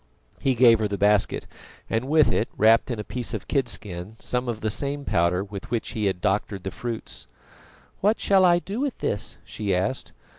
He 0.39 0.55
gave 0.55 0.79
her 0.79 0.87
the 0.87 0.97
basket, 0.97 1.45
and 1.87 2.05
with 2.05 2.31
it, 2.31 2.49
wrapped 2.57 2.89
in 2.89 2.97
a 2.99 3.03
piece 3.03 3.35
of 3.35 3.47
kidskin, 3.47 4.15
some 4.19 4.47
of 4.49 4.61
the 4.61 4.71
same 4.71 5.05
powder 5.05 5.43
with 5.43 5.69
which 5.69 5.89
he 5.89 6.05
had 6.05 6.21
doctored 6.21 6.63
the 6.63 6.71
fruits. 6.71 7.27
"What 7.99 8.19
shall 8.19 8.43
I 8.43 8.57
do 8.57 8.79
with 8.79 8.97
this?" 8.97 9.37
she 9.45 9.75
asked. 9.75 10.11